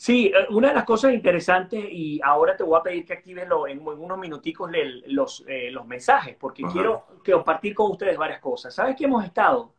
Sí, 0.00 0.32
eh, 0.34 0.46
una 0.48 0.68
de 0.68 0.74
las 0.76 0.84
cosas 0.84 1.12
interesantes, 1.12 1.84
y 1.90 2.22
ahora 2.24 2.56
te 2.56 2.62
voy 2.62 2.80
a 2.80 2.82
pedir 2.82 3.04
que 3.04 3.12
actives 3.12 3.46
en, 3.68 3.86
unos 3.86 4.16
minuticos 4.16 4.70
los, 5.08 5.44
eh, 5.46 5.70
los 5.70 5.86
mensajes, 5.86 6.36
porque 6.40 6.62
quiero 6.72 7.04
compartir 7.22 7.74
con 7.74 7.90
ustedes 7.90 8.16
varias 8.16 8.40
cosas. 8.40 8.74
¿Sabes 8.74 8.96
que 8.96 9.04
hemos 9.04 9.22
estado? 9.22 9.74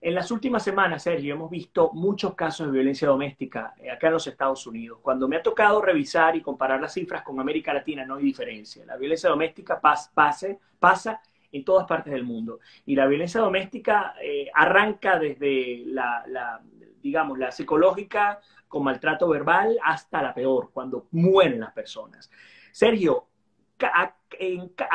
En 0.00 0.16
las 0.16 0.32
últimas 0.32 0.64
semanas, 0.64 1.04
Sergio, 1.04 1.34
hemos 1.34 1.52
visto 1.52 1.92
muchos 1.92 2.34
casos 2.34 2.66
de 2.66 2.72
violencia 2.72 3.06
doméstica 3.06 3.74
eh, 3.78 3.92
acá 3.92 4.08
en 4.08 4.14
los 4.14 4.26
Estados 4.26 4.66
Unidos. 4.66 4.98
Cuando 5.02 5.28
me 5.28 5.36
ha 5.36 5.42
tocado 5.42 5.80
revisar 5.80 6.34
y 6.34 6.42
comparar 6.42 6.80
las 6.80 6.94
cifras 6.94 7.22
con 7.22 7.38
América 7.38 7.72
Latina, 7.72 8.04
no 8.04 8.16
hay 8.16 8.24
diferencia. 8.24 8.84
La 8.86 8.96
violencia 8.96 9.30
doméstica 9.30 9.80
pasa 9.80 11.20
en 11.52 11.64
todas 11.64 11.86
partes 11.86 12.12
del 12.12 12.24
mundo. 12.24 12.58
Y 12.86 12.96
la 12.96 13.06
violencia 13.06 13.40
doméstica 13.40 14.16
arranca 14.52 15.16
desde 15.16 15.84
la, 15.86 16.60
digamos, 17.02 17.38
la 17.38 17.50
psicológica 17.50 18.40
con 18.66 18.84
maltrato 18.84 19.28
verbal 19.28 19.78
hasta 19.82 20.22
la 20.22 20.34
peor, 20.34 20.70
cuando 20.72 21.08
mueren 21.12 21.60
las 21.60 21.72
personas. 21.72 22.30
Sergio, 22.72 23.28
a, 23.80 24.14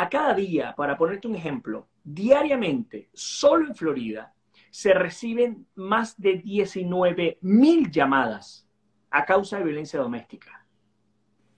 cada 0.10 0.34
día, 0.34 0.74
para 0.76 0.98
ponerte 0.98 1.28
un 1.28 1.36
ejemplo, 1.36 1.88
diariamente, 2.04 3.10
solo 3.14 3.68
en 3.68 3.76
Florida, 3.76 4.34
se 4.70 4.94
reciben 4.94 5.68
más 5.76 6.20
de 6.20 6.36
19 6.36 7.38
mil 7.42 7.92
llamadas 7.92 8.68
a 9.12 9.26
causa 9.26 9.58
de 9.58 9.66
violencia 9.66 10.00
doméstica. 10.00 10.66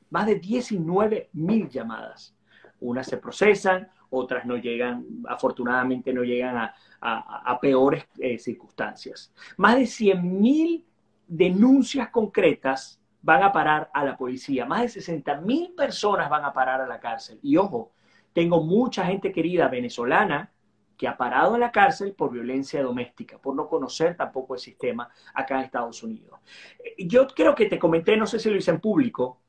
Más 0.10 0.26
de 0.28 0.36
19 0.36 1.30
mil 1.34 1.70
llamadas. 1.70 2.38
Unas 2.80 3.08
se 3.08 3.18
procesan, 3.18 3.90
otras 4.16 4.46
no 4.46 4.58
llegan, 4.58 5.06
afortunadamente 5.28 6.14
no 6.14 6.24
llegan 6.24 6.58
a, 6.58 7.60
peores 7.62 8.08
eh, 8.18 8.40
circunstancias. 8.40 9.34
Más 9.58 9.76
de 9.76 9.86
100 9.86 10.42
mil 10.42 10.86
denuncias 11.28 12.10
concretas 12.10 13.00
van 13.22 13.44
a 13.44 13.52
parar 13.52 13.90
a 13.94 14.04
la 14.04 14.18
policía. 14.18 14.66
Más 14.66 14.82
de 14.82 14.90
60 14.90 15.42
mil 15.42 15.74
personas 15.76 16.30
van 16.30 16.46
a 16.46 16.54
parar 16.54 16.82
a 16.82 16.88
la 16.88 17.00
cárcel. 17.00 17.40
Y 17.42 17.58
ojo, 17.58 17.92
tengo 18.34 18.62
mucha 18.64 19.06
gente 19.06 19.32
querida 19.32 19.68
venezolana 19.68 20.52
que 20.98 21.08
ha 21.08 21.18
parado 21.18 21.56
en 21.56 21.62
la 21.62 21.72
cárcel 21.72 22.14
por 22.14 22.32
violencia 22.32 22.82
doméstica, 22.82 23.38
por 23.38 23.56
no 23.56 23.68
conocer 23.68 24.16
tampoco 24.16 24.56
el 24.56 24.60
sistema 24.60 25.10
acá 25.34 25.56
en 25.56 25.66
Estados 25.66 26.04
Unidos. 26.04 26.40
Eh, 26.84 27.08
yo 27.08 27.28
creo 27.28 27.54
que 27.54 27.66
te 27.66 27.80
comenté, 27.80 28.16
no 28.16 28.26
sé 28.26 28.40
si 28.40 28.50
lo 28.50 28.56
hice 28.56 28.72
en 28.72 28.80
público, 28.80 29.42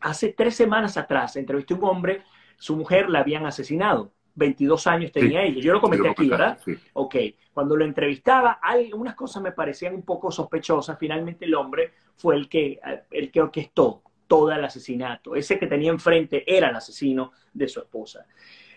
hace 0.00 0.32
tres 0.32 0.56
semanas 0.56 0.96
atrás 0.96 1.36
entrevisté 1.36 1.74
a 1.74 1.76
un 1.76 1.84
hombre, 1.84 2.24
su 2.62 2.76
mujer 2.76 3.10
la 3.10 3.18
habían 3.18 3.44
asesinado 3.44 4.12
22 4.36 4.86
años 4.86 5.10
tenía 5.10 5.42
ella. 5.42 5.60
Yo 5.60 5.72
lo 5.72 5.80
comenté 5.80 6.08
aquí, 6.08 6.28
¿verdad? 6.28 6.60
Ok. 6.92 7.16
Cuando 7.52 7.76
lo 7.76 7.84
entrevistaba, 7.84 8.60
algunas 8.62 9.16
cosas 9.16 9.42
me 9.42 9.50
parecían 9.50 9.96
un 9.96 10.02
poco 10.02 10.30
sospechosas. 10.30 10.96
Finalmente 10.96 11.44
el 11.44 11.56
hombre 11.56 11.92
fue 12.14 12.36
el 12.36 12.48
que, 12.48 12.78
el 13.10 13.32
que 13.32 13.40
orquestó 13.40 14.02
todo 14.28 14.52
el 14.52 14.64
asesinato. 14.64 15.34
Ese 15.34 15.58
que 15.58 15.66
tenía 15.66 15.90
enfrente 15.90 16.44
era 16.46 16.68
el 16.68 16.76
asesino 16.76 17.32
de 17.52 17.66
su 17.66 17.80
esposa. 17.80 18.26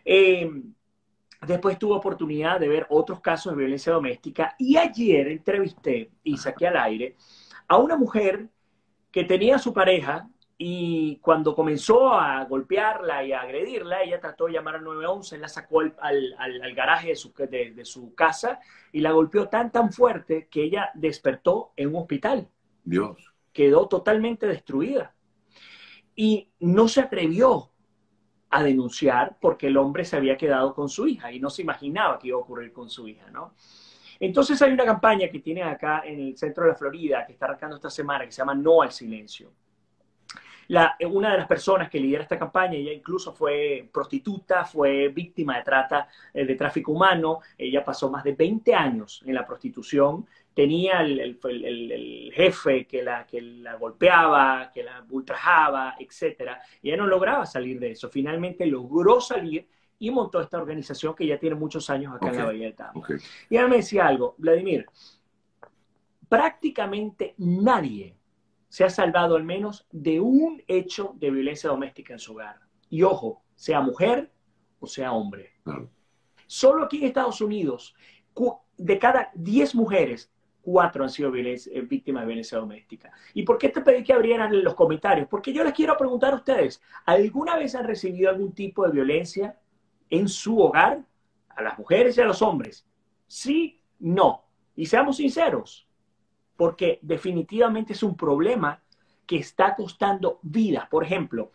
Em, 0.03 0.73
después 1.45 1.77
tuve 1.77 1.93
oportunidad 1.93 2.59
de 2.59 2.67
ver 2.67 2.87
otros 2.89 3.21
casos 3.21 3.53
de 3.53 3.59
violencia 3.59 3.93
doméstica 3.93 4.55
y 4.57 4.77
ayer 4.77 5.27
entrevisté 5.27 6.09
y 6.23 6.37
saqué 6.37 6.67
al 6.67 6.77
aire 6.77 7.15
a 7.67 7.77
una 7.77 7.95
mujer 7.95 8.47
que 9.11 9.25
tenía 9.25 9.57
a 9.57 9.59
su 9.59 9.73
pareja 9.73 10.27
y 10.57 11.17
cuando 11.17 11.53
comenzó 11.53 12.13
a 12.13 12.45
golpearla 12.45 13.25
y 13.25 13.33
a 13.33 13.41
agredirla, 13.41 14.03
ella 14.03 14.21
trató 14.21 14.45
de 14.45 14.53
llamar 14.53 14.75
al 14.75 14.85
911, 14.85 15.37
la 15.37 15.49
sacó 15.49 15.81
al, 15.81 15.93
al, 15.99 16.73
garaje 16.73 17.09
de 17.09 17.15
su, 17.15 17.33
de, 17.33 17.83
su, 17.83 18.15
casa 18.15 18.59
y 18.93 19.01
la 19.01 19.11
golpeó 19.11 19.49
tan, 19.49 19.69
tan 19.69 19.91
fuerte 19.91 20.47
que 20.49 20.63
ella 20.63 20.91
despertó 20.93 21.73
en 21.75 21.89
un 21.89 21.97
hospital. 21.97 22.47
Dios. 22.85 23.33
Quedó 23.51 23.89
totalmente 23.89 24.47
destruida. 24.47 25.13
Y 26.15 26.49
no 26.59 26.87
se 26.87 27.01
atrevió 27.01 27.71
a 28.49 28.63
denunciar 28.63 29.37
porque 29.41 29.67
el 29.67 29.75
hombre 29.75 30.05
se 30.05 30.15
había 30.15 30.37
quedado 30.37 30.73
con 30.73 30.87
su 30.87 31.05
hija 31.05 31.33
y 31.33 31.41
no 31.41 31.49
se 31.49 31.63
imaginaba 31.63 32.17
que 32.17 32.29
iba 32.29 32.37
a 32.37 32.41
ocurrir 32.41 32.71
con 32.71 32.89
su 32.89 33.09
hija, 33.09 33.29
¿no? 33.29 33.53
Entonces 34.17 34.61
hay 34.61 34.71
una 34.71 34.85
campaña 34.85 35.27
que 35.27 35.39
tienen 35.39 35.67
acá 35.67 36.03
en 36.05 36.21
el 36.21 36.37
centro 36.37 36.63
de 36.63 36.69
la 36.69 36.77
Florida 36.77 37.25
que 37.25 37.33
está 37.33 37.47
arrancando 37.47 37.75
esta 37.75 37.89
semana 37.89 38.23
que 38.23 38.31
se 38.31 38.37
llama 38.37 38.55
No 38.55 38.81
al 38.81 38.93
Silencio 38.93 39.51
una 41.09 41.31
de 41.31 41.37
las 41.37 41.47
personas 41.47 41.89
que 41.89 41.99
lidera 41.99 42.23
esta 42.23 42.39
campaña, 42.39 42.75
ella 42.75 42.91
incluso 42.91 43.33
fue 43.33 43.87
prostituta, 43.91 44.65
fue 44.65 45.09
víctima 45.09 45.57
de 45.57 45.63
trata 45.63 46.07
eh, 46.33 46.45
de 46.45 46.55
tráfico 46.55 46.91
humano, 46.91 47.39
ella 47.57 47.83
pasó 47.83 48.09
más 48.09 48.23
de 48.23 48.33
20 48.33 48.73
años 48.73 49.21
en 49.25 49.35
la 49.35 49.45
prostitución, 49.45 50.25
tenía 50.53 51.01
el, 51.01 52.31
jefe 52.33 52.85
que 52.85 53.03
la, 53.03 53.25
que 53.25 53.41
la 53.41 53.75
golpeaba, 53.75 54.71
que 54.73 54.83
la 54.83 55.05
ultrajaba, 55.09 55.95
etc. 55.99 56.51
Y 56.81 56.89
ella 56.89 56.97
no 56.97 57.07
lograba 57.07 57.45
salir 57.45 57.79
de 57.79 57.91
eso. 57.91 58.09
Finalmente 58.09 58.65
logró 58.65 59.19
salir 59.19 59.67
y 59.99 60.11
montó 60.11 60.39
esta 60.41 60.57
organización 60.57 61.13
que 61.13 61.27
ya 61.27 61.37
tiene 61.37 61.55
muchos 61.55 61.89
años 61.89 62.15
acá 62.15 62.29
en 62.29 62.37
la 62.37 62.45
Bahía 62.45 62.67
de 62.67 62.73
Tampa. 62.73 63.07
Y 63.49 63.55
ella 63.55 63.67
me 63.67 63.77
decía 63.77 64.07
algo, 64.07 64.35
Vladimir, 64.37 64.85
prácticamente 66.27 67.35
nadie 67.37 68.15
se 68.75 68.83
ha 68.83 68.89
salvado 68.89 69.37
al 69.37 69.45
menos 69.45 69.87
de 69.93 70.19
un 70.19 70.61
hecho 70.67 71.13
de 71.15 71.31
violencia 71.31 71.69
doméstica 71.69 72.11
en 72.11 72.19
su 72.19 72.33
hogar. 72.33 72.59
Y 72.89 73.03
ojo, 73.03 73.41
sea 73.55 73.79
mujer 73.79 74.33
o 74.81 74.85
sea 74.85 75.13
hombre. 75.13 75.53
Solo 76.45 76.83
aquí 76.83 76.97
en 76.97 77.05
Estados 77.05 77.39
Unidos, 77.39 77.95
de 78.75 78.99
cada 78.99 79.31
10 79.33 79.75
mujeres, 79.75 80.29
cuatro 80.61 81.05
han 81.05 81.09
sido 81.09 81.33
eh, 81.33 81.81
víctimas 81.89 82.23
de 82.23 82.27
violencia 82.27 82.57
doméstica. 82.57 83.13
¿Y 83.33 83.43
por 83.43 83.57
qué 83.57 83.69
te 83.69 83.79
pedí 83.79 84.03
que 84.03 84.11
abrieran 84.11 84.61
los 84.61 84.75
comentarios? 84.75 85.29
Porque 85.29 85.53
yo 85.53 85.63
les 85.63 85.71
quiero 85.71 85.95
preguntar 85.95 86.33
a 86.33 86.35
ustedes, 86.35 86.81
¿alguna 87.05 87.55
vez 87.55 87.75
han 87.75 87.85
recibido 87.85 88.29
algún 88.29 88.51
tipo 88.51 88.85
de 88.85 88.91
violencia 88.91 89.57
en 90.09 90.27
su 90.27 90.59
hogar? 90.59 91.01
A 91.47 91.63
las 91.63 91.79
mujeres 91.79 92.17
y 92.17 92.21
a 92.21 92.25
los 92.25 92.41
hombres. 92.41 92.85
Sí, 93.25 93.81
no. 93.99 94.43
Y 94.75 94.85
seamos 94.87 95.15
sinceros, 95.15 95.87
porque 96.55 96.99
definitivamente 97.01 97.93
es 97.93 98.03
un 98.03 98.15
problema 98.15 98.81
que 99.25 99.37
está 99.37 99.75
costando 99.75 100.39
vidas. 100.41 100.87
Por 100.87 101.03
ejemplo, 101.03 101.51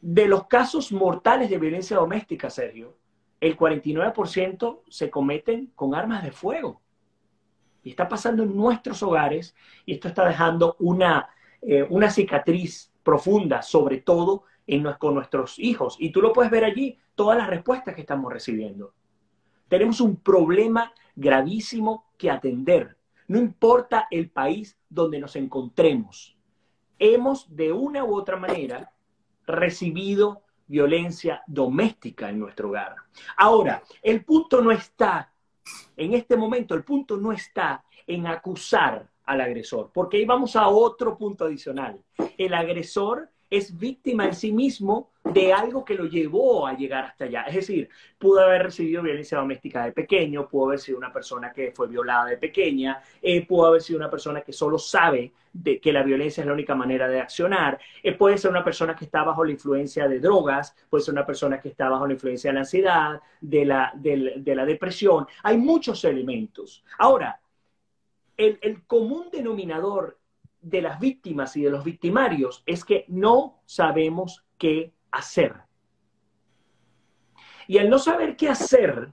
de 0.00 0.28
los 0.28 0.46
casos 0.46 0.92
mortales 0.92 1.50
de 1.50 1.58
violencia 1.58 1.96
doméstica, 1.96 2.50
Sergio, 2.50 2.96
el 3.40 3.56
49% 3.56 4.82
se 4.88 5.10
cometen 5.10 5.72
con 5.74 5.94
armas 5.94 6.22
de 6.22 6.32
fuego. 6.32 6.80
Y 7.82 7.90
está 7.90 8.08
pasando 8.08 8.42
en 8.42 8.56
nuestros 8.56 9.02
hogares 9.02 9.54
y 9.86 9.94
esto 9.94 10.08
está 10.08 10.26
dejando 10.26 10.76
una, 10.80 11.28
eh, 11.62 11.86
una 11.88 12.10
cicatriz 12.10 12.92
profunda, 13.02 13.62
sobre 13.62 13.98
todo 13.98 14.44
en, 14.66 14.84
con 14.98 15.14
nuestros 15.14 15.58
hijos. 15.58 15.96
Y 15.98 16.10
tú 16.10 16.20
lo 16.20 16.32
puedes 16.32 16.50
ver 16.50 16.64
allí, 16.64 16.98
todas 17.14 17.38
las 17.38 17.48
respuestas 17.48 17.94
que 17.94 18.02
estamos 18.02 18.32
recibiendo. 18.32 18.92
Tenemos 19.68 20.00
un 20.00 20.16
problema 20.16 20.92
gravísimo 21.14 22.06
que 22.16 22.30
atender. 22.30 22.97
No 23.28 23.38
importa 23.38 24.08
el 24.10 24.30
país 24.30 24.76
donde 24.88 25.20
nos 25.20 25.36
encontremos, 25.36 26.36
hemos 26.98 27.54
de 27.54 27.72
una 27.72 28.04
u 28.04 28.14
otra 28.14 28.36
manera 28.36 28.92
recibido 29.46 30.42
violencia 30.66 31.42
doméstica 31.46 32.28
en 32.28 32.38
nuestro 32.38 32.68
hogar. 32.68 32.96
Ahora, 33.36 33.82
el 34.02 34.24
punto 34.24 34.60
no 34.60 34.70
está, 34.70 35.32
en 35.96 36.14
este 36.14 36.36
momento, 36.36 36.74
el 36.74 36.84
punto 36.84 37.16
no 37.16 37.32
está 37.32 37.84
en 38.06 38.26
acusar 38.26 39.08
al 39.24 39.40
agresor, 39.40 39.90
porque 39.92 40.16
ahí 40.16 40.24
vamos 40.24 40.56
a 40.56 40.68
otro 40.68 41.16
punto 41.16 41.44
adicional. 41.44 42.02
El 42.36 42.54
agresor 42.54 43.30
es 43.50 43.76
víctima 43.78 44.26
en 44.26 44.34
sí 44.34 44.52
mismo 44.52 45.10
de 45.24 45.52
algo 45.52 45.84
que 45.84 45.94
lo 45.94 46.04
llevó 46.04 46.66
a 46.66 46.74
llegar 46.74 47.04
hasta 47.04 47.24
allá. 47.24 47.42
Es 47.42 47.54
decir, 47.54 47.88
pudo 48.18 48.40
haber 48.40 48.64
recibido 48.64 49.02
violencia 49.02 49.38
doméstica 49.38 49.84
de 49.84 49.92
pequeño, 49.92 50.48
pudo 50.48 50.66
haber 50.66 50.78
sido 50.78 50.98
una 50.98 51.12
persona 51.12 51.52
que 51.52 51.72
fue 51.72 51.88
violada 51.88 52.26
de 52.26 52.36
pequeña, 52.36 53.02
eh, 53.20 53.46
pudo 53.46 53.66
haber 53.66 53.82
sido 53.82 53.98
una 53.98 54.10
persona 54.10 54.40
que 54.42 54.52
solo 54.52 54.78
sabe 54.78 55.32
de 55.52 55.80
que 55.80 55.92
la 55.92 56.02
violencia 56.02 56.42
es 56.42 56.46
la 56.46 56.52
única 56.52 56.74
manera 56.74 57.08
de 57.08 57.20
accionar, 57.20 57.78
eh, 58.02 58.12
puede 58.14 58.38
ser 58.38 58.50
una 58.50 58.64
persona 58.64 58.94
que 58.94 59.04
está 59.04 59.24
bajo 59.24 59.44
la 59.44 59.52
influencia 59.52 60.08
de 60.08 60.20
drogas, 60.20 60.76
puede 60.88 61.04
ser 61.04 61.14
una 61.14 61.26
persona 61.26 61.60
que 61.60 61.68
está 61.68 61.88
bajo 61.88 62.06
la 62.06 62.12
influencia 62.14 62.50
de 62.50 62.54
la 62.54 62.60
ansiedad, 62.60 63.20
de 63.40 63.64
la, 63.64 63.92
de, 63.94 64.54
la 64.54 64.64
depresión. 64.64 65.26
Hay 65.42 65.56
muchos 65.56 66.04
elementos. 66.04 66.84
Ahora, 66.98 67.40
el, 68.36 68.58
el 68.62 68.86
común 68.86 69.28
denominador 69.32 70.17
de 70.60 70.82
las 70.82 70.98
víctimas 70.98 71.56
y 71.56 71.62
de 71.62 71.70
los 71.70 71.84
victimarios 71.84 72.62
es 72.66 72.84
que 72.84 73.04
no 73.08 73.62
sabemos 73.64 74.44
qué 74.56 74.92
hacer. 75.10 75.54
Y 77.66 77.78
al 77.78 77.90
no 77.90 77.98
saber 77.98 78.36
qué 78.36 78.48
hacer, 78.48 79.10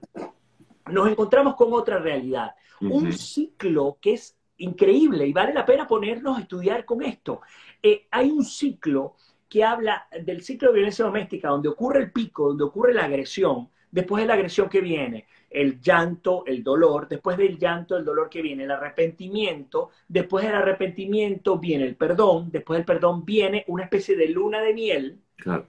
nos 0.90 1.08
encontramos 1.08 1.56
con 1.56 1.72
otra 1.72 1.98
realidad. 1.98 2.54
Un 2.80 3.12
ciclo 3.12 3.98
que 4.00 4.14
es 4.14 4.36
increíble 4.58 5.26
y 5.26 5.32
vale 5.32 5.52
la 5.52 5.66
pena 5.66 5.86
ponernos 5.86 6.38
a 6.38 6.40
estudiar 6.40 6.84
con 6.84 7.02
esto. 7.02 7.40
Eh, 7.82 8.06
hay 8.10 8.30
un 8.30 8.44
ciclo 8.44 9.16
que 9.48 9.62
habla 9.62 10.08
del 10.24 10.42
ciclo 10.42 10.68
de 10.68 10.74
violencia 10.74 11.04
doméstica, 11.04 11.48
donde 11.48 11.68
ocurre 11.68 12.00
el 12.00 12.12
pico, 12.12 12.48
donde 12.48 12.64
ocurre 12.64 12.94
la 12.94 13.04
agresión, 13.04 13.70
Después 13.90 14.22
de 14.22 14.26
la 14.26 14.34
agresión 14.34 14.68
que 14.68 14.80
viene, 14.80 15.26
el 15.48 15.80
llanto, 15.80 16.44
el 16.46 16.62
dolor, 16.62 17.08
después 17.08 17.36
del 17.36 17.58
llanto, 17.58 17.96
el 17.96 18.04
dolor 18.04 18.28
que 18.28 18.42
viene, 18.42 18.64
el 18.64 18.70
arrepentimiento, 18.70 19.90
después 20.08 20.44
del 20.44 20.54
arrepentimiento 20.54 21.58
viene 21.58 21.84
el 21.84 21.96
perdón, 21.96 22.50
después 22.50 22.78
del 22.78 22.84
perdón 22.84 23.24
viene 23.24 23.64
una 23.68 23.84
especie 23.84 24.16
de 24.16 24.28
luna 24.28 24.60
de 24.60 24.74
miel, 24.74 25.20
claro. 25.36 25.66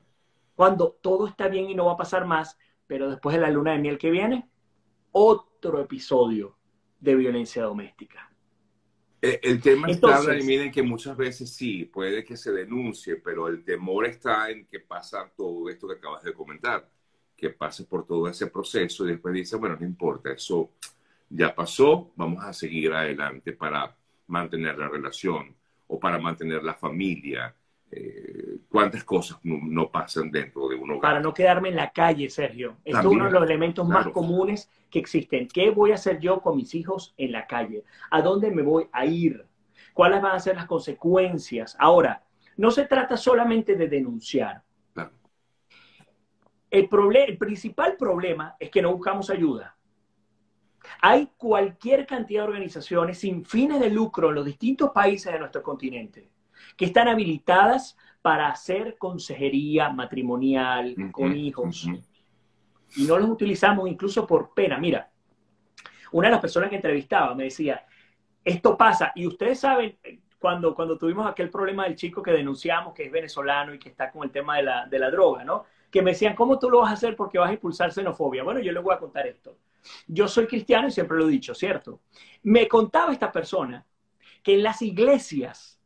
cuando 0.55 0.97
todo 1.01 1.27
está 1.27 1.47
bien 1.47 1.69
y 1.69 1.75
no 1.75 1.85
va 1.85 1.93
a 1.93 1.97
pasar 1.97 2.25
más, 2.25 2.57
pero 2.85 3.09
después 3.09 3.35
de 3.35 3.41
la 3.41 3.51
luna 3.51 3.73
de 3.73 3.79
miel 3.79 3.97
que 3.97 4.11
viene, 4.11 4.49
otro 5.11 5.79
episodio 5.79 6.57
de 6.99 7.15
violencia 7.15 7.63
doméstica. 7.63 8.31
Eh, 9.21 9.39
el, 9.41 9.61
tema 9.61 9.87
está, 9.87 10.21
miren 10.43 10.71
que 10.71 10.83
muchas 10.83 11.17
veces 11.17 11.51
sí, 11.51 11.85
puede 11.85 12.23
que 12.23 12.37
se 12.37 12.51
denuncie, 12.51 13.15
pero 13.15 13.47
el 13.47 13.63
temor 13.63 14.05
está 14.05 14.49
en 14.49 14.67
que 14.67 14.79
pasa 14.79 15.31
todo 15.35 15.69
esto 15.69 15.87
que 15.87 15.95
acabas 15.95 16.23
de 16.23 16.33
comentar 16.33 16.87
que 17.37 17.51
pase 17.51 17.85
por 17.85 18.05
todo 18.05 18.27
ese 18.27 18.47
proceso 18.47 19.05
y 19.05 19.11
después 19.11 19.33
dice, 19.33 19.55
bueno, 19.55 19.77
no 19.79 19.85
importa, 19.85 20.31
eso 20.31 20.71
ya 21.29 21.53
pasó, 21.53 22.11
vamos 22.15 22.43
a 22.43 22.51
seguir 22.51 22.91
adelante 22.93 23.53
para 23.53 23.95
mantener 24.27 24.77
la 24.77 24.89
relación 24.89 25.55
o 25.87 25.99
para 25.99 26.17
mantener 26.17 26.63
la 26.63 26.73
familia. 26.73 27.53
Eh, 27.89 28.57
¿Cuántas 28.67 29.03
cosas 29.03 29.37
no, 29.43 29.89
pasan 29.89 30.31
dentro 30.31 30.67
de 30.67 30.75
un 30.75 30.89
hogar? 30.89 31.01
Para 31.01 31.19
no 31.19 31.33
quedarme 31.33 31.69
en 31.69 31.75
la 31.75 31.91
calle, 31.91 32.29
Sergio. 32.29 32.77
es 32.83 32.95
uno 33.05 33.25
de 33.25 33.31
los 33.31 33.43
elementos 33.43 33.87
más 33.87 34.07
comunes 34.09 34.69
que 34.89 34.99
existen. 34.99 35.47
¿Qué 35.47 35.69
voy 35.69 35.91
a 35.91 35.95
hacer 35.95 36.19
yo 36.19 36.41
con 36.41 36.57
mis 36.57 36.73
hijos 36.75 37.13
en 37.17 37.31
la 37.31 37.47
calle? 37.47 37.83
¿A 38.09 38.21
dónde 38.21 38.51
me 38.51 38.63
voy 38.63 38.87
a 38.91 39.05
ir? 39.05 39.45
¿Cuáles 39.93 40.21
van 40.21 40.35
a 40.35 40.39
ser 40.39 40.55
las 40.55 40.65
consecuencias? 40.65 41.77
Ahora, 41.79 42.23
no 42.57 42.71
se 42.71 42.85
trata 42.85 43.15
solamente 43.15 43.75
de 43.75 43.87
denunciar. 43.87 44.63
El, 46.69 46.89
el 47.15 47.37
principal 47.37 47.95
problema 47.97 48.55
es 48.59 48.69
que 48.69 48.81
no 48.81 48.93
buscamos 48.93 49.29
ayuda. 49.29 49.75
Hay 51.01 51.29
cualquier 51.37 52.05
cantidad 52.05 52.43
de 52.43 52.47
organizaciones 52.47 53.19
sin 53.19 53.45
fines 53.45 53.79
de 53.79 53.89
lucro 53.89 54.29
en 54.29 54.35
los 54.35 54.45
distintos 54.45 54.91
países 54.91 55.31
de 55.31 55.39
nuestro 55.39 55.63
continente 55.63 56.29
que 56.75 56.85
están 56.85 57.07
habilitadas 57.07 57.97
para 58.21 58.49
hacer 58.49 58.97
consejería 58.97 59.89
matrimonial 59.89 60.95
con 61.11 61.35
hijos. 61.35 61.87
Y 62.95 63.05
no 63.05 63.17
los 63.17 63.29
utilizamos 63.29 63.89
incluso 63.89 64.25
por 64.25 64.53
pena. 64.53 64.77
Mira, 64.77 65.09
una 66.11 66.27
de 66.27 66.31
las 66.31 66.41
personas 66.41 66.69
que 66.69 66.77
entrevistaba 66.77 67.35
me 67.35 67.45
decía, 67.45 67.85
esto 68.43 68.77
pasa, 68.77 69.11
y 69.15 69.27
ustedes 69.27 69.59
saben, 69.59 69.97
cuando, 70.39 70.73
cuando 70.73 70.97
tuvimos 70.97 71.27
aquel 71.27 71.49
problema 71.49 71.85
del 71.85 71.95
chico 71.95 72.21
que 72.21 72.31
denunciamos, 72.31 72.93
que 72.93 73.05
es 73.05 73.11
venezolano 73.11 73.73
y 73.73 73.79
que 73.79 73.89
está 73.89 74.11
con 74.11 74.23
el 74.23 74.31
tema 74.31 74.57
de 74.57 74.63
la, 74.63 74.85
de 74.85 74.99
la 74.99 75.09
droga, 75.09 75.43
¿no? 75.43 75.65
Que 75.97 76.03
me 76.03 76.11
decían, 76.11 76.35
¿cómo 76.35 76.59
tú 76.59 76.69
lo 76.69 76.81
vas 76.81 76.91
a 76.91 76.93
hacer 76.93 77.15
porque 77.15 77.39
vas 77.39 77.49
a 77.49 77.53
impulsar 77.53 77.91
xenofobia? 77.91 78.43
Bueno, 78.43 78.59
yo 78.59 78.71
les 78.71 78.83
voy 78.83 78.93
a 78.93 78.99
contar 78.99 79.25
esto. 79.25 79.57
Yo 80.05 80.27
soy 80.27 80.45
cristiano 80.45 80.87
y 80.87 80.91
siempre 80.91 81.17
lo 81.17 81.27
he 81.27 81.31
dicho, 81.31 81.55
¿cierto? 81.55 82.01
Me 82.43 82.67
contaba 82.67 83.11
esta 83.11 83.31
persona 83.31 83.83
que 84.43 84.53
en 84.53 84.61
las 84.61 84.83
iglesias 84.83 85.81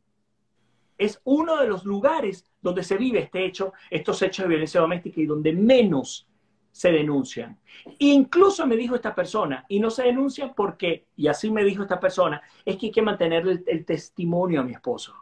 es 0.97 1.21
uno 1.23 1.55
de 1.61 1.67
los 1.67 1.85
lugares 1.85 2.45
donde 2.61 2.83
se 2.83 2.97
vive 2.97 3.19
este 3.19 3.45
hecho, 3.45 3.71
estos 3.89 4.21
hechos 4.21 4.43
de 4.43 4.49
violencia 4.49 4.81
doméstica 4.81 5.21
y 5.21 5.25
donde 5.25 5.53
menos 5.53 6.27
se 6.71 6.91
denuncian. 6.91 7.57
Incluso 7.99 8.67
me 8.67 8.75
dijo 8.75 8.95
esta 8.95 9.15
persona, 9.15 9.65
y 9.69 9.79
no 9.79 9.89
se 9.89 10.03
denuncian 10.03 10.53
porque, 10.53 11.07
y 11.15 11.27
así 11.27 11.49
me 11.49 11.63
dijo 11.63 11.83
esta 11.83 12.01
persona, 12.01 12.41
es 12.65 12.75
que 12.75 12.87
hay 12.87 12.91
que 12.91 13.01
mantener 13.01 13.47
el, 13.47 13.63
el 13.65 13.85
testimonio 13.85 14.59
a 14.59 14.63
mi 14.65 14.73
esposo. 14.73 15.15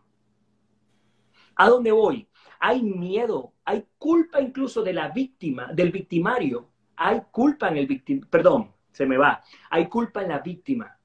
¿A 1.57 1.69
dónde 1.69 1.91
voy? 1.91 2.27
Hay 2.59 2.83
miedo, 2.83 3.53
hay 3.63 3.85
culpa 3.97 4.41
incluso 4.41 4.83
de 4.83 4.93
la 4.93 5.09
víctima, 5.09 5.71
del 5.73 5.91
victimario, 5.91 6.69
hay 6.97 7.21
culpa 7.31 7.69
en 7.69 7.77
el 7.77 7.87
victim, 7.87 8.21
perdón, 8.29 8.73
se 8.91 9.05
me 9.05 9.17
va, 9.17 9.41
hay 9.69 9.87
culpa 9.87 10.21
en 10.21 10.29
la 10.29 10.39
víctima. 10.39 10.97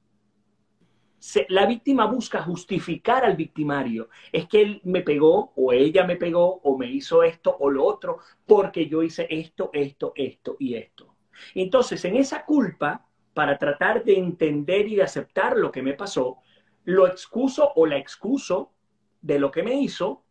la 1.49 1.65
víctima 1.65 2.05
busca 2.05 2.43
justificar 2.43 3.23
al 3.23 3.35
victimario. 3.35 4.09
Es 4.31 4.47
que 4.47 4.61
él 4.61 4.81
me 4.83 5.01
pegó 5.01 5.53
o 5.55 5.71
ella 5.71 6.03
me 6.05 6.17
pegó 6.17 6.59
o 6.63 6.77
me 6.77 6.91
hizo 6.91 7.23
esto 7.23 7.55
o 7.59 7.69
lo 7.69 7.83
otro 7.85 8.19
porque 8.45 8.87
yo 8.87 9.01
hice 9.01 9.25
esto, 9.29 9.69
esto, 9.73 10.11
esto 10.15 10.57
y 10.59 10.75
esto. 10.75 11.15
Entonces, 11.53 12.03
en 12.05 12.17
esa 12.17 12.45
culpa, 12.45 13.07
para 13.33 13.57
tratar 13.57 14.03
de 14.03 14.17
entender 14.17 14.87
y 14.87 14.95
de 14.95 15.03
aceptar 15.03 15.57
lo 15.57 15.71
que 15.71 15.81
me 15.81 15.93
pasó, 15.93 16.39
lo 16.83 17.07
excuso 17.07 17.71
o 17.75 17.85
la 17.85 17.97
excuso 17.97 18.73
de 19.21 19.39
lo 19.39 19.51
que 19.51 19.63
me 19.63 19.73
hizo 19.73 20.24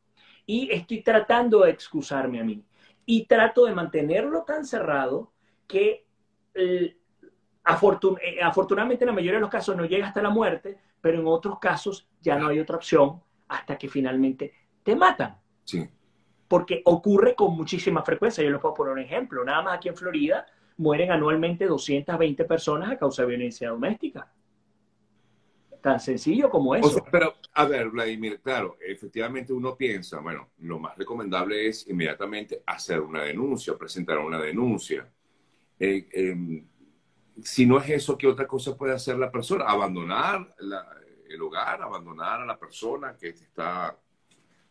y 0.47 0.71
estoy 0.71 1.03
tratando 1.03 1.61
de 1.61 1.71
excusarme 1.71 2.41
a 2.41 2.45
mí. 2.45 2.65
Y 3.07 3.27
trato 3.27 3.67
de 3.67 3.75
mantenerlo 3.75 4.45
tan 4.45 4.65
cerrado 4.65 5.33
que 5.67 6.07
eh, 6.55 6.97
afortunadamente 7.65 9.05
en 9.05 9.09
la 9.09 9.13
mayoría 9.15 9.35
de 9.35 9.41
los 9.41 9.51
casos 9.51 9.77
no 9.77 9.85
llega 9.85 10.07
hasta 10.07 10.23
la 10.23 10.31
muerte, 10.31 10.79
pero 11.01 11.21
en 11.21 11.27
otros 11.27 11.59
casos 11.59 12.09
ya 12.21 12.39
no 12.39 12.49
hay 12.49 12.61
otra 12.61 12.77
opción 12.77 13.23
hasta 13.49 13.77
que 13.77 13.89
finalmente 13.89 14.53
te 14.83 14.95
matan. 14.97 15.37
Sí. 15.65 15.89
Porque 16.49 16.83
ocurre 16.85 17.35
con 17.35 17.57
muchísima 17.57 18.03
frecuencia. 18.03 18.45
Yo 18.45 18.51
les 18.51 18.61
puedo 18.61 18.75
poner 18.75 18.93
un 18.93 19.01
ejemplo. 19.01 19.45
Nada 19.45 19.63
más 19.63 19.77
aquí 19.77 19.89
en 19.89 19.97
Florida 19.97 20.47
mueren 20.77 21.11
anualmente 21.11 21.67
220 21.67 22.45
personas 22.45 22.91
a 22.91 22.99
causa 22.99 23.23
de 23.23 23.29
violencia 23.29 23.71
doméstica. 23.71 24.31
Tan 25.85 26.01
sencillo 26.01 26.49
como 26.49 26.75
eso. 26.75 27.05
pero, 27.13 27.35
a 27.53 27.67
ver, 27.67 27.91
Vladimir, 27.91 28.41
claro, 28.41 28.79
efectivamente 28.81 29.53
uno 29.53 29.77
piensa, 29.77 30.19
bueno, 30.19 30.49
lo 30.61 30.79
más 30.79 30.97
recomendable 30.97 31.69
es 31.69 31.87
inmediatamente 31.87 32.63
hacer 32.65 33.01
una 33.01 33.23
denuncia, 33.23 33.77
presentar 33.77 34.17
una 34.17 34.41
denuncia. 34.41 35.07
Eh, 35.79 36.09
em, 36.11 36.67
si 37.43 37.67
no 37.67 37.77
es 37.79 37.91
eso, 37.91 38.17
¿qué 38.17 38.27
otra 38.27 38.47
cosa 38.47 38.75
puede 38.75 38.95
hacer 38.95 39.19
la 39.19 39.31
persona? 39.31 39.67
Abandonar 39.67 40.55
el 41.29 41.43
hogar, 41.43 41.83
abandonar 41.83 42.41
a 42.41 42.47
la 42.47 42.59
persona 42.59 43.15
que 43.15 43.35
te 43.35 43.43
está 43.43 43.95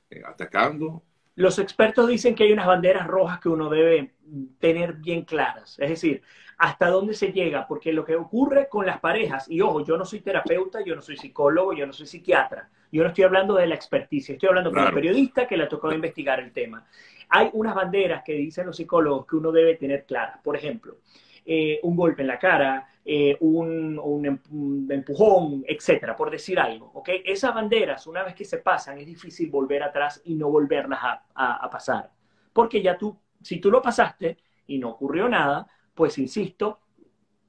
eh, 0.09 0.24
atacando. 0.25 1.04
Los 1.36 1.59
expertos 1.59 2.07
dicen 2.07 2.33
que 2.33 2.45
hay 2.45 2.54
unas 2.54 2.66
banderas 2.66 3.06
rojas 3.06 3.39
que 3.39 3.50
uno 3.50 3.69
debe 3.69 4.16
tener 4.57 4.94
bien 4.94 5.25
claras. 5.25 5.77
Es 5.77 5.89
decir, 5.92 6.24
hasta 6.63 6.88
dónde 6.88 7.13
se 7.13 7.33
llega, 7.33 7.68
porque 7.68 7.92
lo 7.92 8.06
que 8.06 8.15
ocurre 8.15 8.69
con 8.69 8.86
las 8.86 9.01
parejas, 9.01 9.51
y 9.51 9.60
ojo, 9.60 9.83
yo 9.83 9.98
no 9.98 10.06
soy 10.06 10.21
terapeuta, 10.21 10.80
yo 10.81 10.95
no 10.95 11.01
soy 11.01 11.18
psicólogo, 11.18 11.74
yo 11.74 11.86
no 11.86 11.92
soy 11.92 12.07
psiquiatra, 12.07 12.69
yo 12.89 13.04
no 13.04 13.10
estoy 13.10 13.25
hablando 13.25 13.56
de 13.56 13.68
la 13.68 13.75
experticia, 13.75 14.31
estoy 14.31 14.48
hablando 14.48 14.71
con 14.71 14.81
un 14.81 14.94
periodista 14.94 15.45
que 15.45 15.57
le 15.57 15.65
ha 15.65 15.68
tocado 15.68 15.94
investigar 15.94 16.39
el 16.39 16.54
tema. 16.54 16.88
Hay 17.27 17.50
unas 17.51 17.75
banderas 17.75 18.24
que 18.24 18.31
dicen 18.36 18.65
los 18.65 18.77
psicólogos 18.77 19.25
que 19.25 19.36
uno 19.36 19.51
debe 19.51 19.75
tener 19.75 20.06
claras. 20.06 20.39
Por 20.42 20.56
ejemplo, 20.56 21.00
eh, 21.45 21.81
un 21.83 21.98
golpe 21.98 22.21
en 22.21 22.30
la 22.30 22.39
cara, 22.39 22.88
eh, 23.04 23.36
un, 23.42 24.00
un, 24.00 24.88
empujón, 24.89 25.66
etcétera, 25.68 26.16
por 26.16 26.31
decir 26.31 26.57
algo. 26.62 26.92
¿okay? 26.94 27.24
Esas 27.25 27.54
banderas, 27.54 28.07
una 28.07 28.24
vez 28.24 28.36
que 28.36 28.45
se 28.45 28.59
pasan, 28.59 28.98
es 29.00 29.06
difícil 29.06 29.50
volver 29.50 29.83
atrás 29.83 30.21
y 30.24 30.36
no 30.36 30.50
volverlas 30.50 31.00
a, 31.04 31.66
a 31.66 31.69
pasar. 31.69 32.09
Porque 32.54 32.81
ya 32.81 32.97
tú, 32.97 33.18
si 33.42 33.59
tú 33.59 33.69
lo 33.69 33.81
pasaste 33.81 34.37
y 34.66 34.78
no 34.78 34.92
ocurrió 34.92 35.28
nada, 35.28 35.68
pues 35.94 36.18
insisto, 36.18 36.80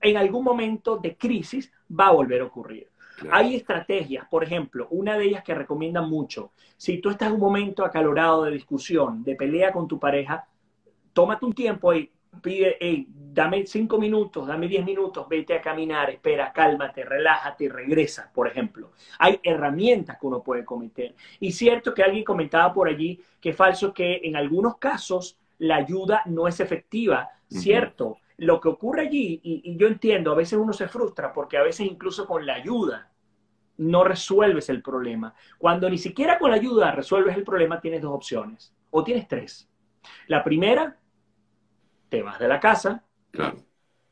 en 0.01 0.17
algún 0.17 0.45
momento 0.45 0.99
de 0.99 1.17
crisis 1.17 1.73
va 1.89 2.09
a 2.09 2.13
volver 2.13 2.43
a 2.43 2.45
ocurrir. 2.45 2.89
Hay 3.31 3.55
estrategias, 3.55 4.27
por 4.29 4.43
ejemplo, 4.43 4.89
una 4.91 5.17
de 5.17 5.25
ellas 5.27 5.45
que 5.45 5.55
recomiendan 5.55 6.09
mucho, 6.09 6.53
si 6.77 6.99
tú 6.99 7.11
estás 7.11 7.29
en 7.29 7.35
un 7.35 7.41
momento 7.41 7.85
acalorado 7.85 8.45
de 8.45 8.51
discusión, 8.51 9.23
de 9.23 9.37
pelea 9.37 9.73
con 9.73 9.87
tu 9.87 9.99
pareja, 9.99 10.47
tómate 11.13 11.47
un 11.47 11.53
tiempo 11.53 11.95
y 11.95 12.11
pide, 12.43 12.77
hey, 12.81 13.07
dame 13.09 13.67
cinco 13.67 13.99
minutos, 13.99 14.47
dame 14.47 14.67
diez 14.67 14.85
minutos, 14.85 15.29
vete 15.29 15.55
a 15.55 15.63
caminar, 15.63 16.11
espera, 16.11 16.53
cálmate, 16.53 17.05
relájate 17.05 17.65
y 17.65 17.69
regresa, 17.69 18.31
por 18.35 18.49
ejemplo. 18.49 18.91
Hay 19.19 19.39
herramientas 19.43 20.19
que 20.19 20.27
uno 20.27 20.43
puede 20.43 20.65
cometer. 20.65 21.15
Y 21.39 21.53
cierto 21.53 21.95
que 21.95 22.03
alguien 22.03 22.25
comentaba 22.25 22.73
por 22.73 22.89
allí 22.89 23.21
que 23.41 23.51
es 23.51 23.57
falso 23.57 23.95
que 23.95 24.21
en 24.25 24.37
algunos 24.37 24.79
casos 24.79 25.39
la 25.59 25.77
ayuda 25.77 26.23
no 26.27 26.49
es 26.49 26.59
efectiva, 26.59 27.31
cierto 27.49 28.19
lo 28.37 28.61
que 28.61 28.69
ocurre 28.69 29.03
allí, 29.03 29.41
y, 29.43 29.77
yo 29.77 29.87
entiendo, 29.87 30.33
a 30.33 30.37
veces 30.37 30.59
uno 30.59 30.73
se 30.73 30.89
frustra 30.89 31.33
porque 31.33 31.57
a 31.57 31.63
veces 31.63 31.87
incluso 31.87 32.27
con 32.27 32.45
la 32.47 32.55
ayuda 32.55 33.11
no 33.77 34.05
resuelves 34.05 34.69
el 34.69 34.83
problema. 34.83 35.35
Cuando 35.59 35.89
ni 35.89 35.99
siquiera 35.99 36.39
con 36.39 36.51
la 36.51 36.57
ayuda 36.57 36.93
resuelves 36.93 37.37
el 37.37 37.45
problema, 37.45 37.81
tienes 37.81 38.03
dos 38.03 38.13
opciones, 38.13 38.75
o 38.91 39.05
tienes 39.05 39.29
tres. 39.29 39.69
La 40.27 40.43
primera, 40.45 40.99
te 42.09 42.23
vas 42.23 42.39
de 42.39 42.49
la 42.49 42.61
casa. 42.61 43.05
Claro. 43.31 43.57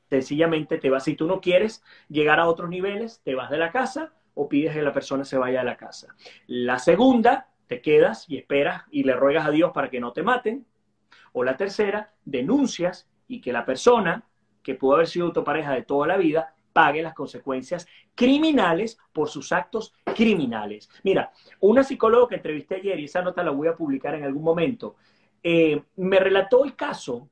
Sencillamente 0.08 0.78
te 0.78 0.90
vas, 0.90 1.04
si 1.04 1.14
tú 1.14 1.26
no 1.26 1.40
quieres 1.40 1.82
llegar 2.08 2.38
a 2.38 2.46
otros 2.46 2.68
niveles, 2.68 3.20
te 3.24 3.34
vas 3.34 3.50
de 3.50 3.58
la 3.58 3.70
casa 3.70 4.12
o 4.34 4.48
pides 4.48 4.74
que 4.74 4.82
la 4.82 4.92
persona 4.92 5.24
se 5.24 5.38
vaya 5.38 5.60
de 5.60 5.66
la 5.66 5.76
casa. 5.76 6.14
La 6.46 6.78
segunda, 6.78 7.48
te 7.66 7.80
quedas 7.80 8.28
y 8.28 8.36
esperas 8.36 8.84
y 8.90 9.04
le 9.04 9.14
ruegas 9.14 9.46
a 9.46 9.50
Dios 9.50 9.72
para 9.72 9.90
que 9.90 10.00
no 10.00 10.12
te 10.12 10.22
maten. 10.22 10.66
O 11.32 11.44
la 11.44 11.56
tercera, 11.56 12.12
denuncias 12.24 13.08
y 13.32 13.40
que 13.40 13.52
la 13.52 13.64
persona 13.64 14.22
que 14.62 14.74
pudo 14.74 14.96
haber 14.96 15.06
sido 15.06 15.32
tu 15.32 15.42
pareja 15.42 15.72
de 15.72 15.82
toda 15.82 16.06
la 16.06 16.18
vida 16.18 16.54
pague 16.72 17.02
las 17.02 17.14
consecuencias 17.14 17.86
criminales 18.14 18.98
por 19.12 19.28
sus 19.28 19.52
actos 19.52 19.94
criminales. 20.14 20.90
Mira, 21.02 21.32
una 21.60 21.82
psicóloga 21.82 22.28
que 22.28 22.34
entrevisté 22.36 22.76
ayer, 22.76 23.00
y 23.00 23.04
esa 23.04 23.22
nota 23.22 23.42
la 23.42 23.50
voy 23.50 23.68
a 23.68 23.74
publicar 23.74 24.14
en 24.14 24.24
algún 24.24 24.42
momento, 24.42 24.96
eh, 25.42 25.82
me 25.96 26.20
relató 26.20 26.64
el 26.64 26.76
caso 26.76 27.28